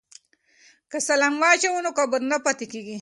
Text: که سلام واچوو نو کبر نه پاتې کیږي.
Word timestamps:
که 0.91 0.97
سلام 1.09 1.33
واچوو 1.41 1.83
نو 1.85 1.91
کبر 1.97 2.21
نه 2.31 2.37
پاتې 2.45 2.65
کیږي. 2.71 2.97